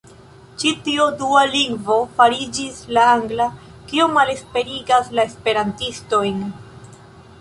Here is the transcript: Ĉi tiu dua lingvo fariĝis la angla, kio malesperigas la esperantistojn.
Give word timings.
Ĉi 0.61 0.69
tiu 0.85 1.03
dua 1.17 1.41
lingvo 1.55 1.97
fariĝis 2.21 2.79
la 2.99 3.03
angla, 3.09 3.47
kio 3.91 4.09
malesperigas 4.17 5.13
la 5.21 5.27
esperantistojn. 5.33 6.43